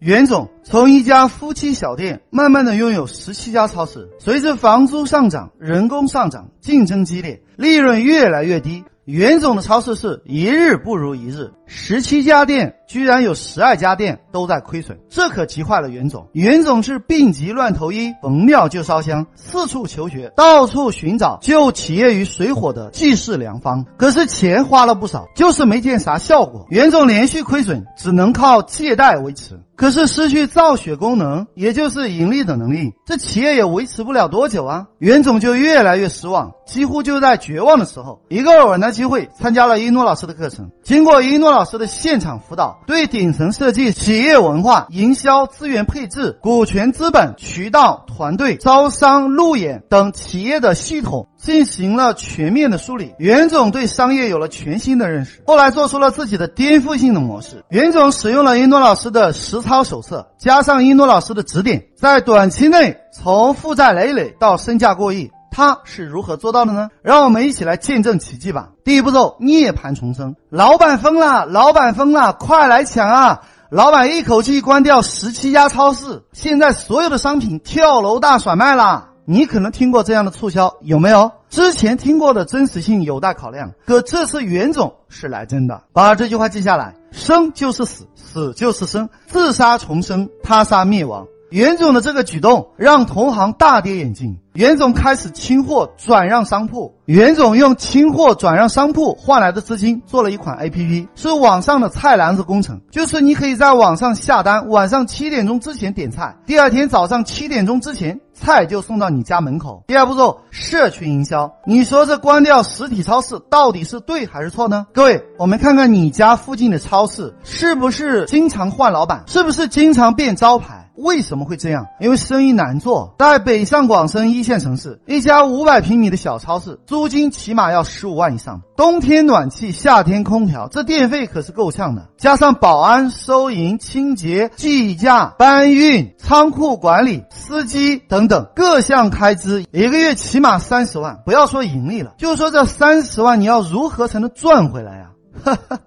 [0.00, 4.08] 袁总从一家夫妻小店，慢慢的拥有十七家超市。
[4.18, 8.82] 随着房租上涨、人工上涨、竞争激烈，利润越来越低。
[9.04, 16.26] 袁总的超市是一日不如一日，十七家店居然有十二家店都在亏损，这可急坏了袁总。
[16.32, 23.86] 袁总是病急乱投医，逢庙就烧香，四处求学，到处寻找救企业于水火的济世良方。
[23.96, 26.66] 可是钱花了不少，就是没见啥效果。
[26.68, 29.60] 袁总连续亏损，只能靠借贷维持。
[29.76, 34.86] 可是失去造血功能，也就是盈利的能力，这企业也维持不了多久啊！
[34.98, 40.70] 袁总就越来越失望，几乎就在绝望的时候，一个偶然的机会，参加了一诺老师的课程。
[40.82, 55.42] 经过一诺老师的现场辅导，对顶层设计、企业文化、营销、资源配置、股权资本、渠道、团队、招商、路演等企业的系统进行了全面的梳理，袁总对商业有了全新的认识。
[55.46, 57.64] 后来做出了自己的颠覆性的模式。
[57.70, 59.80] 袁总使用了一诺老师的实操。
[59.90, 66.90] 手册加上一诺老师的指点，在短期内从负债累累到身价过亿，他是如何做到的呢？
[67.02, 68.70] 让我们一起来见证奇迹吧！
[68.84, 70.36] 第一步骤，涅槃重生。
[70.48, 73.42] 老板疯了，老板疯了，快来抢啊！
[73.70, 79.08] 老板一口气关掉十七家超市，现在所有的商品跳楼大甩卖啦！
[79.24, 81.30] 你可能听过这样的促销，有没有？
[81.50, 91.26] 之前听过的真实性有待考量，可这次袁总是来真的，把这句话记下来：生就是死，死就是生，自杀重生，他杀灭亡。
[91.50, 94.38] 袁总的这个举动让同行大跌眼镜。
[94.52, 96.92] 袁总开始清货转让商铺。
[97.06, 109.82] 袁总用清货转让商铺换来的资金做了一款 APP，是网上的菜篮子工程，就是你可以在网上下单，晚上七点钟之前点菜，第二天早上七点钟之前菜就送到你家门口。
[109.88, 111.52] 第二步骤，社群营销。
[111.64, 114.86] 你说这关掉实体超市到底是对还是错呢？
[114.92, 120.88] 各位，我们看看你家附近的超市是不是经常换老板，是不是经常变招牌？
[121.00, 121.86] 为什么会这样？
[121.98, 123.14] 因为生意难做。
[123.18, 128.60] 在北上广深一线城市，一家五百平米的小超市，租金起码要十五万以上。
[128.76, 132.08] 冬天暖气，夏天空调，这电费可是够呛的。
[132.18, 141.18] 加上保安、收银、清洁、计价、搬运、仓库管理、司机等等各项开支，一个月起码三十万。
[141.24, 145.10] 不要说盈利了，就说这三十万，你要如何才能赚回来呀？
[145.44, 145.78] 哈哈，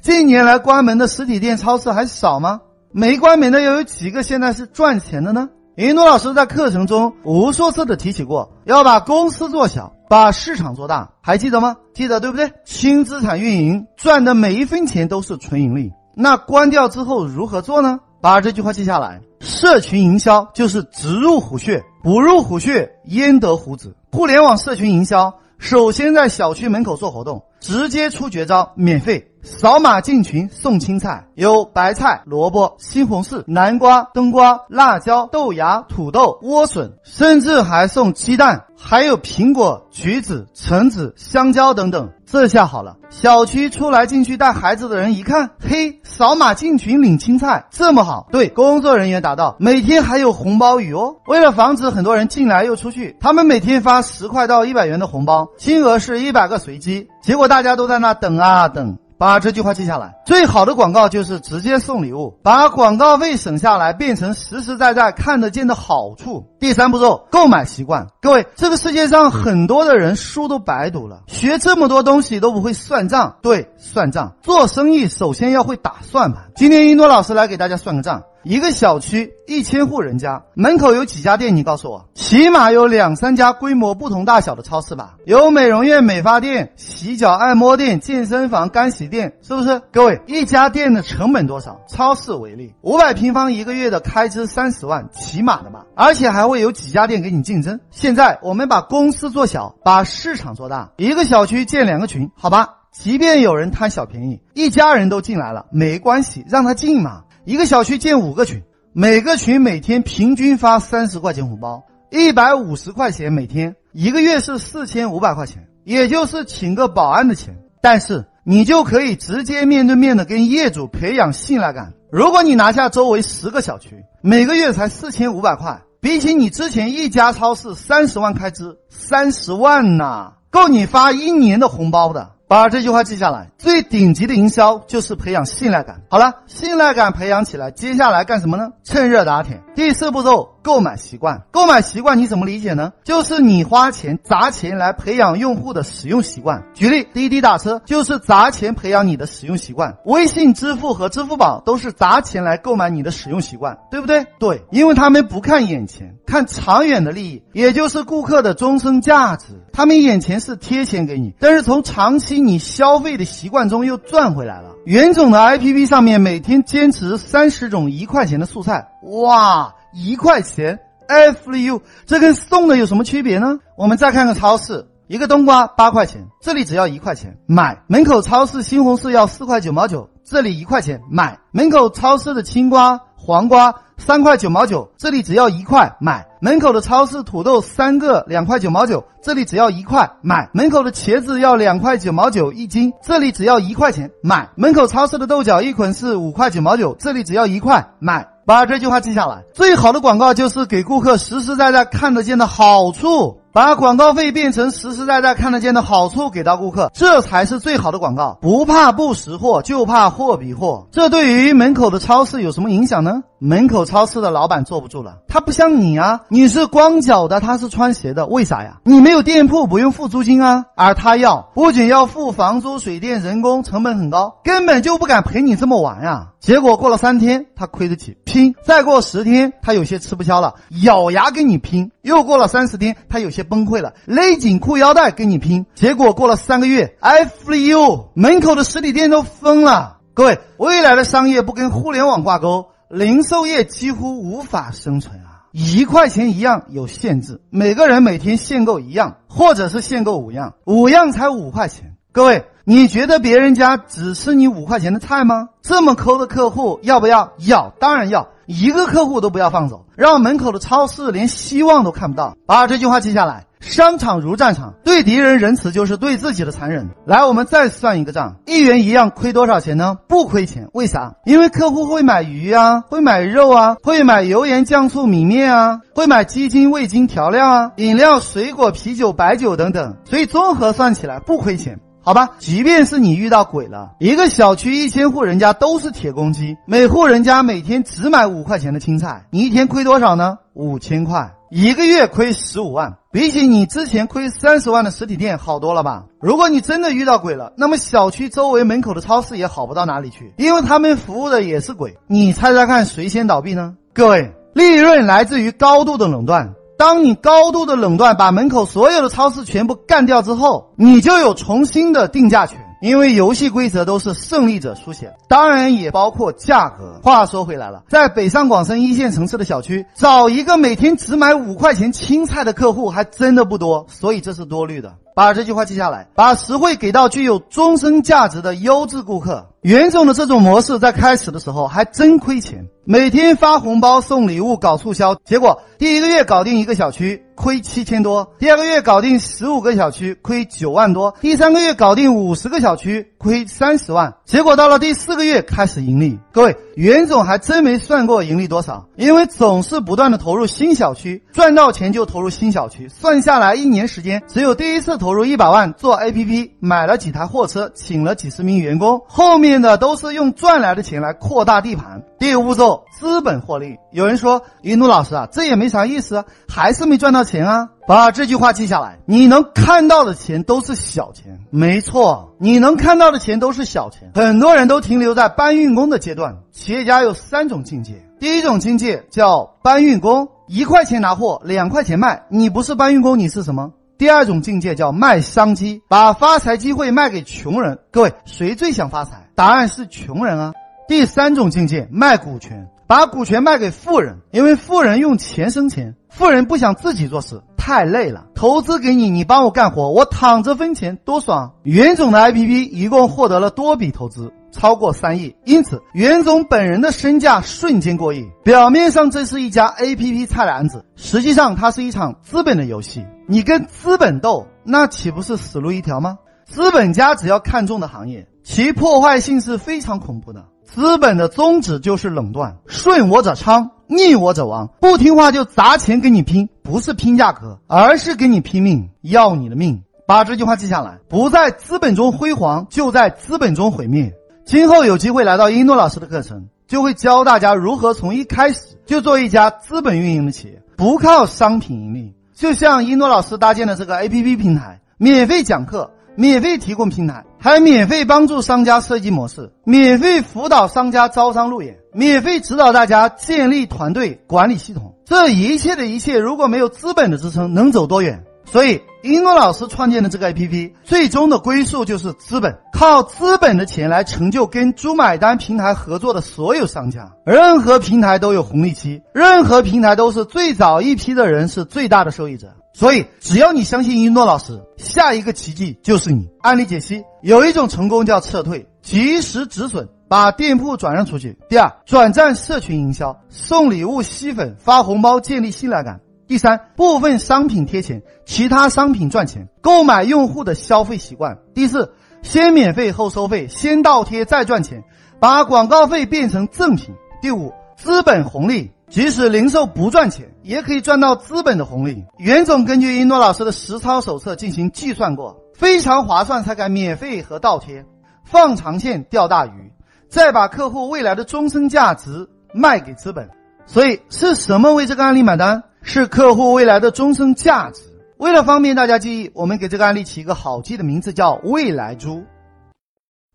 [0.00, 2.60] 近年来关门的实体店、超市还少吗？
[2.92, 5.48] 没关门的又有几个现在是赚钱的呢？
[5.76, 11.76] 云诺老师在课程中无数次的提起过，要把公司做小，把市场做大，还记得吗？
[11.94, 12.50] 记得对不对？
[12.64, 15.92] 轻资产运营赚的每一分钱都是纯盈利。
[16.16, 18.00] 那关掉之后如何做呢？
[18.20, 23.94] 把这句话记下来：社群营销就是直入虎穴，不入虎穴焉得虎子。
[24.10, 29.29] 互联网社群营销首先在小区门口做活动，直接出绝招，免费。
[29.42, 42.10] 扫码进群送青菜，有白菜、萝卜、西红柿、南瓜、冬瓜、辣椒、豆芽、土豆、莴笋，甚至还送鸡蛋，还有苹果、橘子、橙子、香蕉等等。
[42.26, 48.28] 这下好了，小区出来进去带孩子的人一看，嘿，扫码进群领青菜，这么好。
[48.30, 51.16] 对，工作人员答道，每天还有红包雨哦。
[51.26, 57.08] 为了防止很多人进来又出去，他们每天发十块到一百元的红包，金额是一百个随机。
[57.20, 58.96] 结果大家都在那等啊等。
[59.20, 66.46] 把这句话记下来，最好的广告就是直接送礼物，把广告费省下来，变成实实在在看得见的好处。
[66.58, 68.06] 第三步骤，购买习惯。
[68.22, 73.36] 各位，这个世界上很多的人书都白读了，学这么多东西都不会算账。
[73.42, 76.44] 对，算账，做生意首先要会打算盘。
[76.56, 78.22] 今天一诺老师来给大家算个账。
[78.42, 81.54] 一个小区一千户人家，门口有几家店？
[81.54, 85.16] 你告诉我，起码有两三家规模不同大小的超市吧？
[85.26, 89.82] 有美容院、美发店、洗脚按摩店、健身房、干洗店，是不是？
[89.92, 91.78] 各位，一家店的成本多少？
[91.86, 95.84] 超市为例，五百平方一个月的开支三十万，起码的吧？
[95.94, 97.78] 而且还会有几家店给你竞争。
[97.90, 102.76] 现在我们把公司做小，把市场做大，一个小区建两个群，好吧？
[102.90, 107.22] 即便有人贪小便宜，一家人都进来了，没关系，让他进嘛。
[107.46, 117.56] 一个小区建五个群，每个群每天平均发三十块钱红包，一百五十块钱每天，一个月是四千五百块钱，也就是请个保安的钱。
[117.80, 121.94] 但是你就可以直接面对面的跟业主培养信赖感。
[122.10, 130.34] 如果你拿下周围十个小区，每个月才四千五百块，比起你之前一家超市三十万开支，三十万呐！
[130.50, 132.32] 够你发一年的红包的。
[132.50, 136.00] 把这句话记下来，最顶级的营销就是培养信赖感。
[136.10, 138.70] 好了，信赖感培养起来，接下来干什么呢？
[138.82, 139.62] 趁热打铁。
[139.76, 141.42] 第四步骤，购买习惯。
[141.50, 142.92] 购买习惯你怎么理解呢？
[143.04, 146.62] 就是你花钱砸钱来培养用户的使用习惯。
[146.74, 154.26] 举例，滴滴打车就是砸钱培养你的使用习惯，微信支付和支付宝都是砸钱来购买你的使用习惯，对不对？
[154.38, 159.46] 对，因为他们不看眼前，看长远的利益，也就是顾客的终身价值。
[159.72, 164.74] 他们眼前是贴钱给你，但是从长期你消费的习惯中又赚回来了。
[164.84, 170.78] 袁总的 APP 上面每天坚持三十种一块钱的素菜，哇，一块钱
[171.08, 173.58] ，F U，这跟送的有什么区别呢？
[173.76, 177.82] 我们再看看超市，一个冬瓜八块钱，这里只要一块钱买。
[177.88, 181.38] 门口超市西红柿要四块九毛九，这里一块钱买。
[181.50, 186.26] 门口超市的青瓜、黄瓜三块九毛九，这里只要一块买。
[186.40, 190.48] 门口的超市土豆三个两块九毛九，这里只要一块买。
[190.54, 194.48] 门口的茄子要两块九毛九一斤，这里只要一块钱买。
[194.54, 198.26] 门口超市的豆角一捆是五块九毛九，这里只要一块买。
[198.50, 203.38] 把这句话记下来，最好的广告就是给顾客实实在在看得见的好处。
[203.52, 208.36] 把广告费变成实实在在看得见的好处给到顾客，这才是最好的广告。
[208.40, 210.84] 不怕不识货，就怕货比货。
[210.90, 213.22] 这对于门口的超市有什么影响呢？
[213.40, 218.76] 门口超市的老板坐不住了，他不像你啊，你是光脚的，他是穿鞋的，为啥呀？
[218.84, 226.28] 你没有店铺，不用付租金啊，而他要，不仅要付房租、水电、人工，成本很高，根本就不敢陪你这么玩呀。
[226.38, 233.40] 结果过了三天，他亏得起，拼；再过十天，他有些吃不消了，咬牙跟你拼；又过了三十天，他有些。
[233.50, 235.66] 崩溃了，勒紧裤腰带跟你拼。
[235.74, 239.96] 结果过了三个月，F U 门口的实体店都疯了。
[240.14, 245.46] 各位，未来的商业不跟互联网挂钩，零售业几乎无法生存啊！
[245.52, 251.94] 一块钱一样有限制，每个人每天限购一样，或者是限购五样，五样才五块钱。
[252.10, 255.50] 各位，你觉得别人家只吃你五块钱的菜吗？
[255.62, 257.32] 这么抠的客户要不要？
[257.38, 258.28] 要，当然要。
[258.46, 262.36] 一个客户都不要放走，让门口的超市连希望都看不到。
[262.44, 266.88] 把这句话记下来：商场如战场，对敌人仁慈就是对自己的残忍。
[267.04, 269.98] 来，我们再算一个账，一元一样亏多少钱呢？
[270.08, 271.14] 不亏钱，为啥？
[271.24, 281.78] 因为客户会买鱼啊，会买肉啊，会买油盐酱醋米面啊，会买鸡精味精调料啊，饮料、水果、啤酒、白酒等等，所以综合算起来不亏钱。
[282.02, 290.38] 好吧，即便是你遇到鬼了，一个小区一千户人家都是铁公鸡，每户人家每天只买五块钱的青菜，你一天亏多少呢？
[290.54, 296.04] 五千块，一个月亏十五万，比起你之前亏三十万的实体店好多了吧？
[296.20, 301.98] 如果你真的遇到鬼了，那么小区周围门口的超市也好不到哪里去，因为他们服务的也是鬼。
[302.06, 303.74] 你猜猜看，谁先倒闭呢？
[303.92, 306.54] 各位，利润来自于高度的垄断。
[306.78, 312.64] 当你高度的垄断，把门口所有的超市全部干掉之后，你就有重新的定价权。
[312.80, 316.98] 因为游戏规则都是胜利者书写，当然也包括价格。
[317.02, 324.94] 话说回来了，在北上广深一线城市的小区，找一个每天只买五块钱青菜的客户还真的不多，所以这是多虑的。
[325.14, 329.46] 把这句话记下来，把实惠给到具有终身价值的优质顾客。
[329.62, 346.18] 袁总的这种模式在开始的时候还真亏钱，每天发红包送礼物搞促销，结果第一个月搞定一个小区亏七千多，第二个月搞定十五个小区亏九万多，第三个月搞定五十个小区亏三十万，结果到了第四个月开始盈利。
[346.32, 359.60] 各位，袁总还真没算过盈利多少，因为总是不断的投入新小区，赚到钱就投入新小区，算下来一年时间只有第一次投入一百万做 APP，买了几台货车，请了几十名员工，后面。
[359.60, 362.02] 的都是用赚来的钱来扩大地盘。
[362.18, 363.76] 第五步骤，资本获利。
[363.90, 367.68] 有人说，一怒老师啊，这也没啥意思啊，还是没赚到钱啊。
[367.90, 371.40] 把这句话记下来，你能看到的钱都是小钱。
[371.50, 374.12] 没错，你能看到的钱都是小钱。
[374.14, 376.36] 很多人都停留在搬运工的阶段。
[376.52, 382.22] 企业家有三种境界，第一种境界叫搬运工，一块钱拿货，两块钱卖。
[382.28, 383.72] 你不是搬运工，你是什么？
[383.98, 387.76] 第二种境界叫卖商机，把发财机会卖给穷人。
[387.90, 389.28] 各位，谁最想发财？
[389.34, 390.52] 答案是穷人啊。
[390.86, 398.26] 第三种境界卖股权，把股权卖给富人，因为富人用钱生钱，富人不想自己做事，太累了。
[398.34, 401.52] 投资给你，你帮我干活，我躺着分钱，多爽。
[401.62, 404.32] 袁总的 APP 一共获得了多笔投资。
[404.50, 408.28] 超过三亿，因此袁总本人的身价瞬间过亿。
[408.42, 413.06] 表面上这是一家 A P P 菜篮子，实际上它是一场资本的游戏。
[413.28, 416.18] 你跟资本斗，那岂不是死路一条吗？
[416.44, 420.44] 资本家只要看中的行业，其破坏性是非常恐怖的。
[420.74, 424.68] 资本的宗旨就是垄断，顺我者昌，逆我者亡。
[424.80, 429.82] 不听话就砸钱跟你拼，不是拼价格，而是跟你拼命，要你的命。
[430.06, 434.12] 把这句话记下来：不在资本中辉煌，就在资本中毁灭。
[434.44, 442.14] 今后有机会来到一诺老师的课程，就会教大家如何从一开始就做一家资本运营的企业，不靠商品盈利。
[442.32, 454.94] 就像一诺老师搭建的这个 APP 平台，免费讲课，免费提供平台，还免费帮助商家设计模式，免费辅导商家招商路演，免费指导大家建立团队管理系统。
[455.04, 458.22] 这一切的一切，如果没有资本的支撑，能走多远？
[458.44, 467.12] 所以，一诺老师创建的这个 APP，最终的归宿就是资本，靠资本的钱来成就跟猪买单平台合作的所有商家。
[467.24, 472.48] 任何平台都有红利期，任何平台都是最早一批的人是最大的受益者。
[472.80, 476.26] 所以，只要你相信一诺老师，下一个奇迹就是你。
[476.40, 481.36] 案例解析：有一种成功叫撤退，及时止损，把店铺转让出去。
[481.46, 486.00] 第二，转战社群营销，送礼物吸粉，发红包建立信赖感。
[486.26, 491.36] 第三部分商品贴钱，其他商品赚钱，购买用户的消费习惯。
[491.54, 494.82] 第四，先免费后收费，先倒贴再赚钱，
[495.20, 496.94] 把广告费变成赠品。
[497.20, 502.04] 第五，资本红利，即使零售不赚钱，也可以赚到资本的红利。
[502.18, 507.86] 袁总根据一诺老师的实操手册进行计算过，非常划算才敢免费和倒贴，
[508.24, 509.72] 放长线钓大鱼，
[510.08, 513.30] 再把客户未来的终身价值卖给资本。
[513.64, 515.62] 所以是什么为这个案例买单？
[515.82, 517.82] 是客户未来的终身价值。
[518.16, 522.24] 为了方便大家记忆，我们给这个案例起一个好记的名字，叫“未来猪”。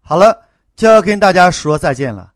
[0.03, 0.37] 好了，
[0.75, 2.34] 就要跟大家说再见了。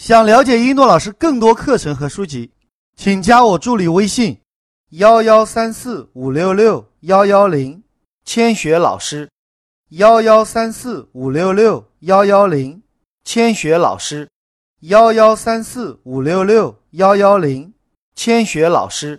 [0.00, 2.52] 想了解一诺老师更多课程和书籍，
[2.94, 4.38] 请加我助理微信：
[4.90, 7.82] 幺幺三四五六六幺幺零，
[8.24, 9.28] 千雪老师。
[9.90, 12.80] 幺幺三四五六六幺幺零，
[13.24, 14.28] 千雪老师。
[14.82, 17.74] 幺幺三四五六六幺幺零，
[18.14, 19.18] 千雪老师。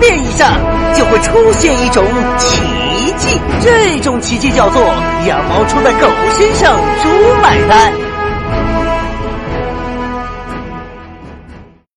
[0.00, 0.58] 变一下，
[0.94, 2.04] 就会出现一种
[2.38, 2.60] 奇
[3.16, 4.82] 迹，这种奇迹叫做
[5.26, 7.08] 羊毛出在狗身上，猪
[7.42, 8.15] 买单。